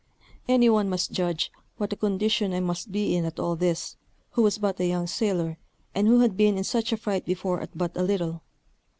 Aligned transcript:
Any 0.47 0.67
one 0.67 0.89
must 0.89 1.11
judge 1.11 1.51
what 1.77 1.93
a 1.93 1.95
condition 1.95 2.55
I 2.55 2.59
must 2.59 2.91
be 2.91 3.15
in 3.15 3.23
at 3.23 3.39
all 3.39 3.55
this, 3.55 3.97
who 4.31 4.41
was 4.41 4.57
but 4.57 4.79
a 4.79 4.87
young 4.87 5.05
sailor, 5.05 5.59
and 5.93 6.07
who 6.07 6.21
had 6.21 6.35
been 6.35 6.57
in 6.57 6.63
such 6.63 6.91
a 6.91 6.97
fright 6.97 7.23
before 7.23 7.61
at 7.61 7.77
but 7.77 7.95
a 7.95 8.01
little. 8.01 8.41